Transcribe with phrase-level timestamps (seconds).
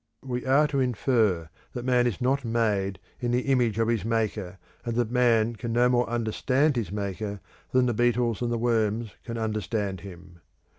[0.25, 4.57] We are to infer that Man is not made in the image of his Maker,
[4.83, 7.39] and that Man can no more understand his Maker
[7.69, 10.39] than the beetles and the worms can understand him.